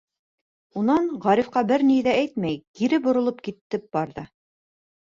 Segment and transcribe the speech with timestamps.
[0.81, 4.29] Унан, Ғарифҡа бер ни ҙә әйтмәй, кире боролоп китеп барҙы.